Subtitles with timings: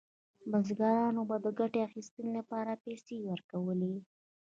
[0.51, 3.95] بزګرانو به د ګټې اخیستنې لپاره پیسې ورکولې.